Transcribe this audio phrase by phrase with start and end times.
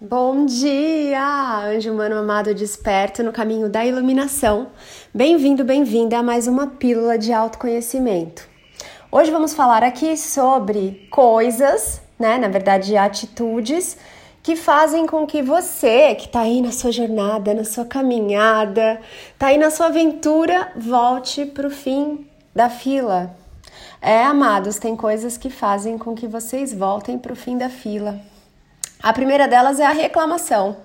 [0.00, 4.66] Bom dia, anjo humano amado desperto no caminho da iluminação.
[5.14, 8.44] Bem-vindo, bem-vinda a mais uma pílula de autoconhecimento.
[9.10, 13.96] Hoje vamos falar aqui sobre coisas, né, na verdade, atitudes
[14.42, 19.00] que fazem com que você, que está aí na sua jornada, na sua caminhada,
[19.32, 23.36] está aí na sua aventura, volte para o fim da fila.
[24.02, 28.33] É, amados, tem coisas que fazem com que vocês voltem para o fim da fila.
[29.04, 30.78] A primeira delas é a reclamação.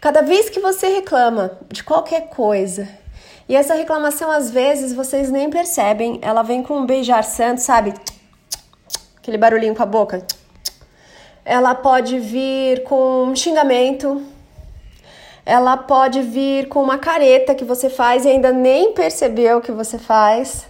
[0.00, 2.88] Cada vez que você reclama de qualquer coisa,
[3.48, 7.94] e essa reclamação às vezes vocês nem percebem, ela vem com um beijar santo, sabe?
[9.16, 10.24] Aquele barulhinho com a boca.
[11.44, 14.22] Ela pode vir com um xingamento,
[15.44, 19.98] ela pode vir com uma careta que você faz e ainda nem percebeu que você
[19.98, 20.64] faz.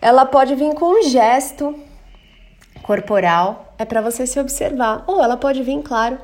[0.00, 1.74] Ela pode vir com um gesto
[2.84, 5.04] corporal, é para você se observar.
[5.06, 6.18] Ou ela pode vir, claro,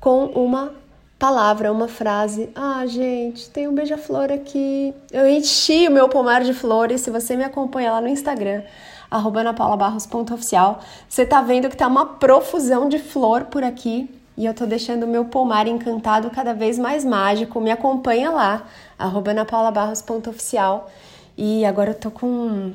[0.00, 0.72] com uma
[1.18, 2.50] palavra, uma frase.
[2.54, 4.92] Ah, gente, tem um beija-flor aqui.
[5.12, 7.00] Eu enchi o meu pomar de flores.
[7.00, 8.62] Se você me acompanha lá no Instagram,
[9.10, 14.10] anapaulabarros.oficial, você tá vendo que tá uma profusão de flor por aqui.
[14.36, 17.60] E eu tô deixando o meu pomar encantado cada vez mais mágico.
[17.60, 18.66] Me acompanha lá,
[18.98, 20.90] anapaulabarros.oficial.
[21.36, 22.72] E agora eu tô com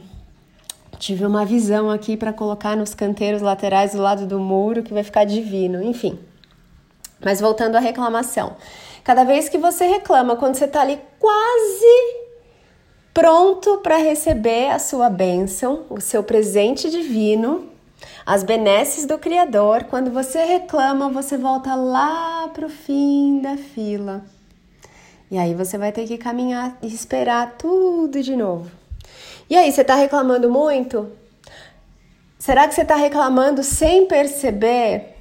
[0.99, 5.03] Tive uma visão aqui para colocar nos canteiros laterais do lado do muro que vai
[5.03, 6.17] ficar divino, enfim.
[7.23, 8.55] Mas voltando à reclamação.
[9.03, 12.27] Cada vez que você reclama, quando você está ali quase
[13.13, 17.69] pronto para receber a sua bênção, o seu presente divino,
[18.25, 24.23] as benesses do Criador, quando você reclama, você volta lá para o fim da fila.
[25.29, 28.86] E aí você vai ter que caminhar e esperar tudo de novo.
[29.49, 31.09] E aí, você está reclamando muito?
[32.37, 35.15] Será que você está reclamando sem perceber?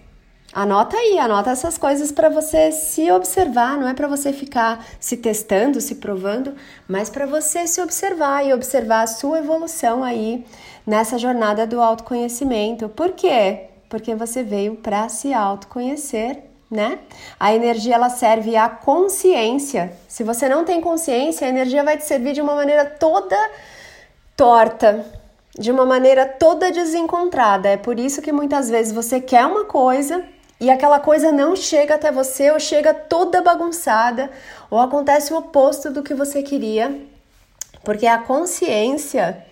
[0.53, 5.17] Anota aí, anota essas coisas para você se observar, não é para você ficar se
[5.17, 6.55] testando, se provando,
[6.89, 10.47] mas para você se observar e observar a sua evolução aí
[10.87, 12.89] nessa jornada do autoconhecimento.
[12.89, 13.67] Por quê?
[13.89, 17.01] Porque você veio para se autoconhecer, né?
[17.39, 19.93] A energia ela serve à consciência.
[20.09, 23.37] Se você não tem consciência, a energia vai te servir de uma maneira toda
[24.37, 25.05] torta,
[25.59, 27.69] de uma maneira toda desencontrada.
[27.69, 30.23] É por isso que muitas vezes você quer uma coisa
[30.61, 34.31] e aquela coisa não chega até você ou chega toda bagunçada
[34.71, 36.95] ou acontece o oposto do que você queria,
[37.85, 39.45] porque é a consciência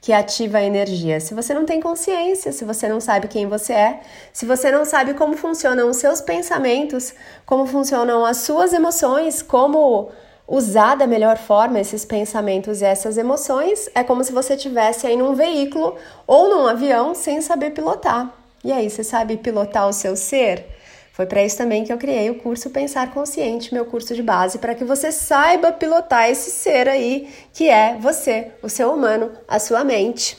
[0.00, 1.20] que ativa a energia.
[1.20, 4.00] Se você não tem consciência, se você não sabe quem você é,
[4.32, 7.14] se você não sabe como funcionam os seus pensamentos,
[7.46, 10.10] como funcionam as suas emoções, como
[10.46, 15.16] usar da melhor forma esses pensamentos e essas emoções, é como se você tivesse aí
[15.16, 18.32] num veículo ou num avião sem saber pilotar.
[18.64, 20.66] E aí, você sabe pilotar o seu ser?
[21.12, 24.58] Foi para isso também que eu criei o curso Pensar Consciente, meu curso de base,
[24.58, 29.58] para que você saiba pilotar esse ser aí que é você, o seu humano, a
[29.58, 30.38] sua mente,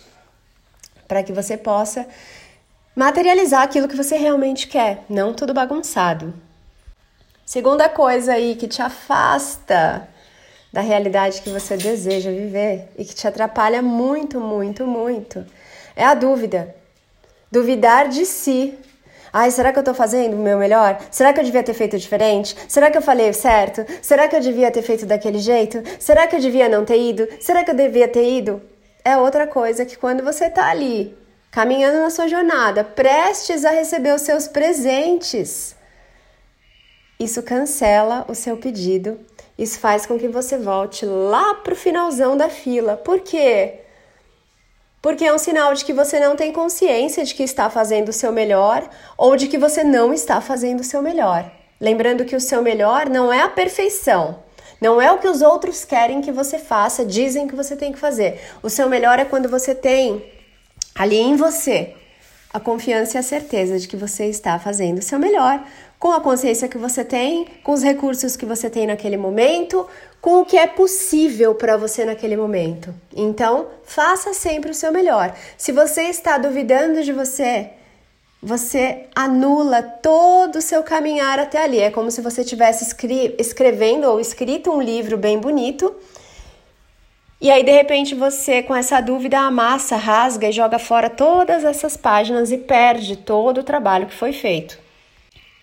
[1.07, 2.07] para que você possa
[2.95, 6.33] materializar aquilo que você realmente quer, não tudo bagunçado.
[7.45, 10.07] Segunda coisa aí que te afasta
[10.71, 15.45] da realidade que você deseja viver e que te atrapalha muito, muito, muito
[15.95, 16.75] é a dúvida.
[17.51, 18.77] Duvidar de si.
[19.31, 20.99] Ai, será que eu tô fazendo o meu melhor?
[21.09, 22.55] Será que eu devia ter feito diferente?
[22.67, 23.85] Será que eu falei certo?
[24.01, 25.81] Será que eu devia ter feito daquele jeito?
[25.99, 27.27] Será que eu devia não ter ido?
[27.39, 28.61] Será que eu devia ter ido?
[29.03, 31.17] É outra coisa que quando você tá ali,
[31.51, 35.72] caminhando na sua jornada, prestes a receber os seus presentes,
[37.23, 39.19] isso cancela o seu pedido,
[39.57, 42.97] isso faz com que você volte lá para o finalzão da fila.
[42.97, 43.79] Por quê?
[45.01, 48.13] Porque é um sinal de que você não tem consciência de que está fazendo o
[48.13, 51.51] seu melhor ou de que você não está fazendo o seu melhor.
[51.79, 54.39] Lembrando que o seu melhor não é a perfeição,
[54.79, 57.99] não é o que os outros querem que você faça, dizem que você tem que
[57.99, 58.39] fazer.
[58.61, 60.23] O seu melhor é quando você tem
[60.95, 61.93] ali em você
[62.53, 65.65] a confiança e a certeza de que você está fazendo o seu melhor,
[66.03, 69.87] com a consciência que você tem, com os recursos que você tem naquele momento,
[70.19, 72.93] com o que é possível para você naquele momento.
[73.15, 75.33] Então, faça sempre o seu melhor.
[75.57, 77.69] Se você está duvidando de você,
[78.41, 81.79] você anula todo o seu caminhar até ali.
[81.79, 85.95] É como se você estivesse escre escrevendo ou escrito um livro bem bonito.
[87.39, 91.95] E aí, de repente, você, com essa dúvida, amassa, rasga e joga fora todas essas
[91.95, 94.82] páginas e perde todo o trabalho que foi feito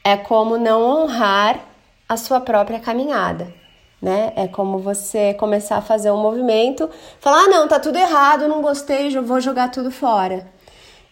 [0.03, 1.61] é como não honrar
[2.09, 3.53] a sua própria caminhada,
[4.01, 4.33] né?
[4.35, 6.89] É como você começar a fazer um movimento,
[7.21, 10.47] falar: ah, não, tá tudo errado, não gostei, vou jogar tudo fora.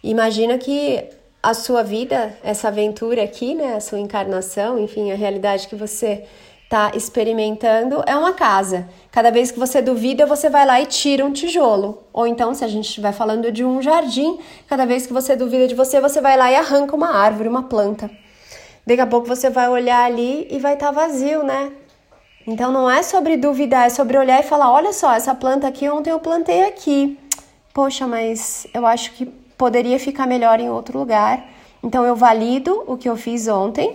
[0.02, 1.04] Imagina que
[1.42, 6.24] a sua vida, essa aventura aqui, né, a sua encarnação, enfim, a realidade que você
[6.64, 8.88] está experimentando é uma casa.
[9.10, 12.02] Cada vez que você duvida, você vai lá e tira um tijolo.
[12.12, 15.66] Ou então, se a gente estiver falando de um jardim, cada vez que você duvida
[15.66, 18.10] de você, você vai lá e arranca uma árvore, uma planta.
[18.88, 21.70] Daqui a pouco você vai olhar ali e vai estar tá vazio, né?
[22.46, 25.86] Então não é sobre duvidar, é sobre olhar e falar: olha só, essa planta aqui
[25.90, 27.18] ontem eu plantei aqui.
[27.74, 29.26] Poxa, mas eu acho que
[29.58, 31.44] poderia ficar melhor em outro lugar.
[31.84, 33.94] Então eu valido o que eu fiz ontem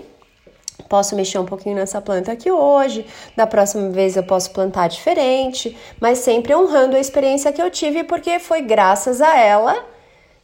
[0.88, 3.04] Posso mexer um pouquinho nessa planta aqui hoje,
[3.36, 8.04] da próxima vez eu posso plantar diferente, mas sempre honrando a experiência que eu tive,
[8.04, 9.93] porque foi graças a ela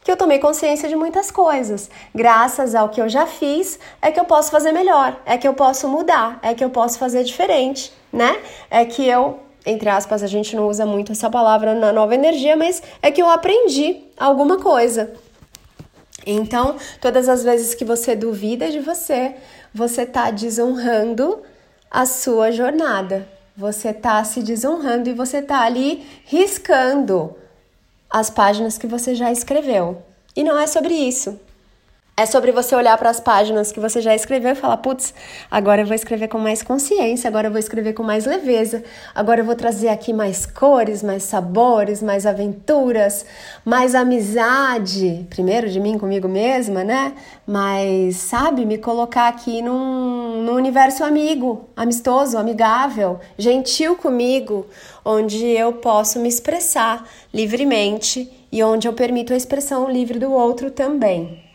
[0.04, 1.90] que eu tomei consciência de muitas coisas.
[2.16, 5.54] Graças ao que eu já fiz, é que eu posso fazer melhor, é que eu
[5.54, 8.40] posso mudar, é que eu posso fazer diferente, né?
[8.69, 12.56] É que eu, entre aspas, a gente não usa muito essa palavra na nova energia,
[12.56, 15.13] mas é que eu aprendi alguma coisa.
[16.25, 19.36] Então, todas as vezes que você duvida de você,
[19.74, 21.42] você está desonrando
[21.90, 23.28] a sua jornada.
[23.56, 27.36] Você está se desonrando e você está ali riscando
[28.10, 30.02] as páginas que você já escreveu.
[30.36, 31.40] E não é sobre isso.
[32.19, 35.13] É sobre você olhar para as páginas que você já escreveu e falar: putz,
[35.50, 38.83] agora eu vou escrever com mais consciência, agora eu vou escrever com mais leveza,
[39.16, 43.25] agora eu vou trazer aqui mais cores, mais sabores, mais aventuras,
[43.63, 45.25] mais amizade.
[45.30, 47.13] Primeiro de mim comigo mesma, né?
[47.48, 54.68] Mas, sabe, me colocar aqui num, num universo amigo, amistoso, amigável, gentil comigo,
[55.06, 57.01] onde eu posso me expressar
[57.33, 61.49] livremente e onde eu permito a expressão livre do outro também.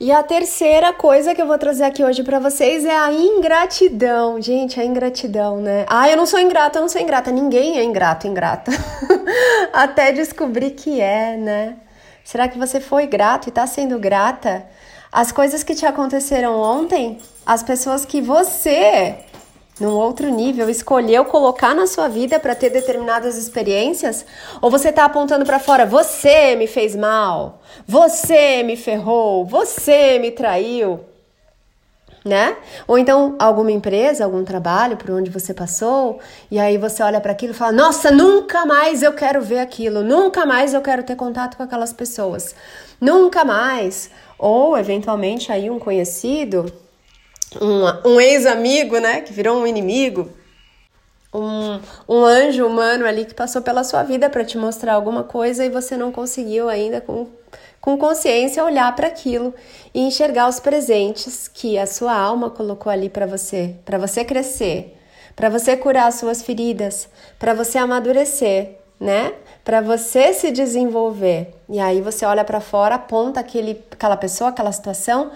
[0.00, 4.40] E a terceira coisa que eu vou trazer aqui hoje para vocês é a ingratidão.
[4.40, 5.84] Gente, a ingratidão, né?
[5.86, 7.30] Ah, eu não sou ingrata, eu não sou ingrata.
[7.30, 8.72] Ninguém é ingrato, ingrata.
[9.74, 11.76] Até descobrir que é, né?
[12.24, 14.64] Será que você foi grato e tá sendo grata?
[15.12, 19.18] As coisas que te aconteceram ontem, as pessoas que você
[19.80, 24.26] num outro nível, escolheu colocar na sua vida para ter determinadas experiências?
[24.60, 30.30] Ou você está apontando para fora, você me fez mal, você me ferrou, você me
[30.30, 31.00] traiu?
[32.22, 32.54] Né?
[32.86, 37.32] Ou então alguma empresa, algum trabalho por onde você passou, e aí você olha para
[37.32, 41.16] aquilo e fala: "Nossa, nunca mais eu quero ver aquilo, nunca mais eu quero ter
[41.16, 42.54] contato com aquelas pessoas.
[43.00, 44.10] Nunca mais".
[44.38, 46.70] Ou eventualmente aí um conhecido
[47.60, 50.30] um, um ex-amigo, né, que virou um inimigo,
[51.32, 55.64] um, um anjo humano ali que passou pela sua vida para te mostrar alguma coisa
[55.64, 57.28] e você não conseguiu ainda com,
[57.80, 59.54] com consciência olhar para aquilo
[59.94, 64.96] e enxergar os presentes que a sua alma colocou ali para você, para você crescer,
[65.36, 67.08] para você curar as suas feridas,
[67.38, 69.32] para você amadurecer, né?
[69.64, 71.54] Para você se desenvolver.
[71.68, 75.30] E aí você olha para fora, aponta aquele, aquela pessoa, aquela situação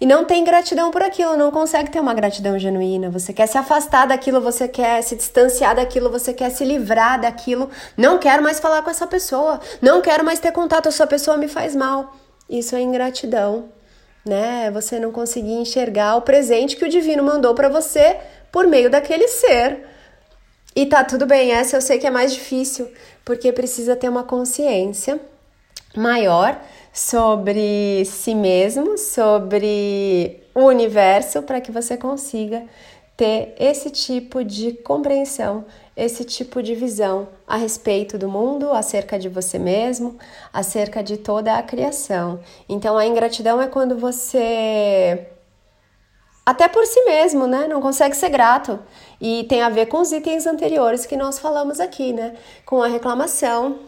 [0.00, 3.10] e não tem gratidão por aquilo, não consegue ter uma gratidão genuína.
[3.10, 7.68] Você quer se afastar daquilo, você quer se distanciar daquilo, você quer se livrar daquilo.
[7.96, 11.48] Não quero mais falar com essa pessoa, não quero mais ter contato, essa pessoa me
[11.48, 12.14] faz mal.
[12.48, 13.70] Isso é ingratidão,
[14.24, 14.70] né?
[14.70, 18.18] Você não conseguir enxergar o presente que o divino mandou para você
[18.52, 19.84] por meio daquele ser.
[20.76, 22.88] E tá tudo bem, essa eu sei que é mais difícil,
[23.24, 25.20] porque precisa ter uma consciência
[25.96, 26.56] maior
[26.92, 32.64] sobre si mesmo, sobre o universo, para que você consiga
[33.16, 35.64] ter esse tipo de compreensão,
[35.96, 40.16] esse tipo de visão a respeito do mundo, acerca de você mesmo,
[40.52, 42.38] acerca de toda a criação.
[42.68, 45.26] Então a ingratidão é quando você
[46.46, 47.66] até por si mesmo, né?
[47.68, 48.78] Não consegue ser grato.
[49.20, 52.36] E tem a ver com os itens anteriores que nós falamos aqui, né?
[52.64, 53.80] Com a reclamação,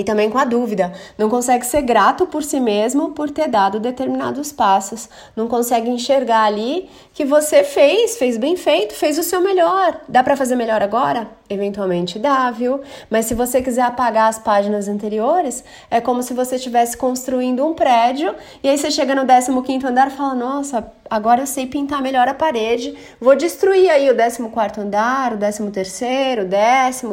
[0.00, 0.92] e também com a dúvida.
[1.18, 5.08] Não consegue ser grato por si mesmo por ter dado determinados passos.
[5.34, 10.00] Não consegue enxergar ali que você fez, fez bem feito, fez o seu melhor.
[10.08, 11.35] Dá para fazer melhor agora?
[11.48, 12.80] Eventualmente dá, viu?
[13.08, 17.72] Mas se você quiser apagar as páginas anteriores, é como se você estivesse construindo um
[17.72, 18.34] prédio
[18.64, 19.24] e aí você chega no
[19.62, 24.10] 15 andar e fala: "Nossa, agora eu sei pintar melhor a parede, vou destruir aí
[24.10, 26.48] o 14 andar, o 13º, o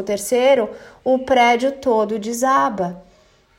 [0.03, 0.69] 13º,
[1.03, 3.03] o prédio todo desaba.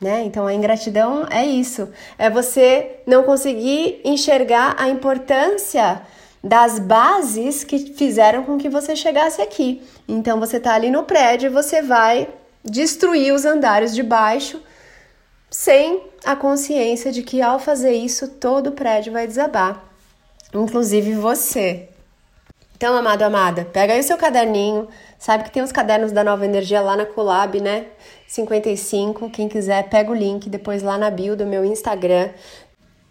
[0.01, 0.25] Né?
[0.25, 1.89] Então a ingratidão é isso,
[2.19, 6.03] é você não conseguir enxergar a importância
[6.45, 9.83] das bases que fizeram com que você chegasse aqui.
[10.07, 12.29] Então você está ali no prédio e você vai
[12.63, 14.61] destruir os andares de baixo
[15.51, 19.83] sem a consciência de que ao fazer isso todo o prédio vai desabar,
[20.53, 21.89] inclusive você.
[22.77, 26.45] Então, amado, amada, pega aí o seu caderninho, sabe que tem os cadernos da Nova
[26.45, 27.87] Energia lá na Colab, né?
[28.27, 32.31] 55, quem quiser, pega o link depois lá na bio do meu Instagram.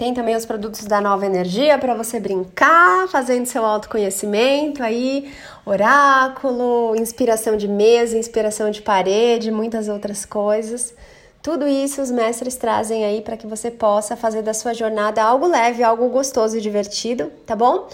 [0.04, 5.32] Tem também os produtos da Nova Energia para você brincar, fazendo seu autoconhecimento aí,
[5.66, 10.94] oráculo, inspiração de mesa, inspiração de parede, muitas outras coisas.
[11.42, 15.48] Tudo isso os mestres trazem aí para que você possa fazer da sua jornada algo
[15.48, 17.88] leve, algo gostoso e divertido, tá bom?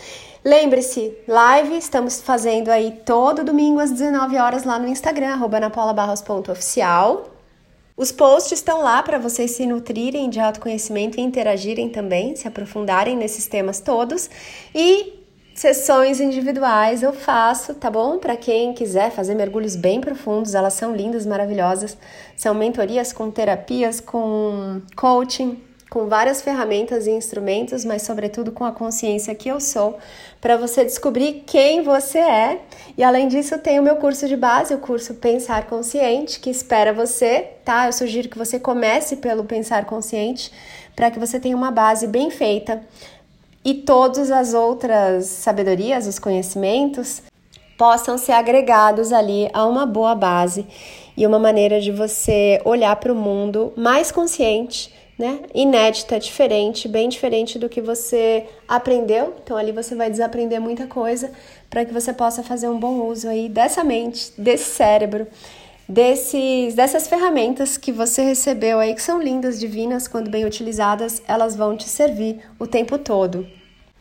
[0.44, 7.39] Lembre-se, live estamos fazendo aí todo domingo às 19 horas lá no Instagram, anapaulabarros.oficial.
[8.00, 13.14] Os posts estão lá para vocês se nutrirem de autoconhecimento e interagirem também, se aprofundarem
[13.14, 14.30] nesses temas todos.
[14.74, 15.20] E
[15.54, 18.18] sessões individuais eu faço, tá bom?
[18.18, 21.98] Para quem quiser fazer mergulhos bem profundos, elas são lindas, maravilhosas.
[22.38, 28.72] São mentorias com terapias, com coaching, com várias ferramentas e instrumentos, mas sobretudo com a
[28.72, 29.98] consciência que eu sou,
[30.40, 32.60] para você descobrir quem você é.
[32.96, 36.94] E além disso, tem o meu curso de base, o curso Pensar Consciente, que espera
[36.94, 37.88] você, tá?
[37.88, 40.52] Eu sugiro que você comece pelo Pensar Consciente,
[40.96, 42.82] para que você tenha uma base bem feita
[43.64, 47.22] e todas as outras sabedorias, os conhecimentos
[47.78, 50.68] possam ser agregados ali a uma boa base
[51.16, 55.42] e uma maneira de você olhar para o mundo mais consciente né?
[55.54, 59.36] Inédita, diferente, bem diferente do que você aprendeu.
[59.44, 61.30] Então ali você vai desaprender muita coisa
[61.70, 65.28] para que você possa fazer um bom uso aí dessa mente, desse cérebro,
[65.88, 71.54] desses dessas ferramentas que você recebeu aí que são lindas, divinas, quando bem utilizadas, elas
[71.54, 73.59] vão te servir o tempo todo.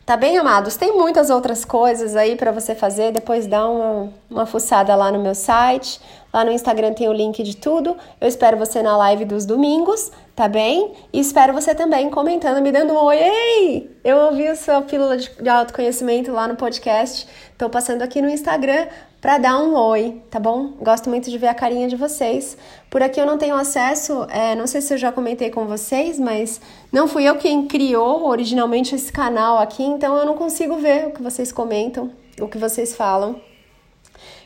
[0.09, 0.75] Tá bem, amados?
[0.75, 3.12] Tem muitas outras coisas aí para você fazer.
[3.12, 6.00] Depois dá uma, uma fuçada lá no meu site.
[6.33, 7.95] Lá no Instagram tem o link de tudo.
[8.19, 10.95] Eu espero você na live dos domingos, tá bem?
[11.12, 13.19] E espero você também comentando, me dando um oi.
[13.19, 14.00] Ei!
[14.03, 17.29] Eu ouvi a sua pílula de autoconhecimento lá no podcast.
[17.59, 18.87] Tô passando aqui no Instagram
[19.21, 20.75] para dar um oi, tá bom?
[20.81, 22.57] Gosto muito de ver a carinha de vocês.
[22.89, 26.19] Por aqui eu não tenho acesso, é, não sei se eu já comentei com vocês,
[26.19, 26.61] mas
[26.93, 31.11] não fui eu quem criou originalmente esse canal aqui, então eu não consigo ver o
[31.11, 33.41] que vocês comentam, o que vocês falam.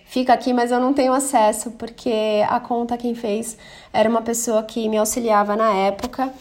[0.07, 3.57] Fica aqui, mas eu não tenho acesso, porque a conta quem fez
[3.93, 6.33] era uma pessoa que me auxiliava na época.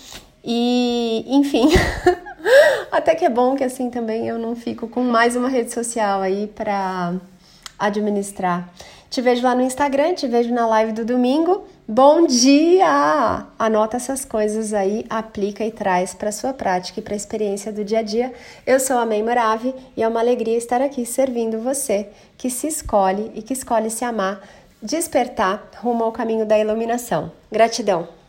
[0.43, 1.69] E, enfim,
[2.91, 6.19] até que é bom que assim também eu não fico com mais uma rede social
[6.19, 7.13] aí para
[7.85, 8.69] administrar.
[9.09, 11.65] Te vejo lá no Instagram, te vejo na live do domingo.
[11.85, 13.45] Bom dia!
[13.59, 17.83] Anota essas coisas aí, aplica e traz para sua prática e para a experiência do
[17.83, 18.33] dia a dia.
[18.65, 22.07] Eu sou a Mei Morave e é uma alegria estar aqui servindo você
[22.37, 24.39] que se escolhe e que escolhe se amar,
[24.81, 27.31] despertar rumo ao caminho da iluminação.
[27.51, 28.20] Gratidão!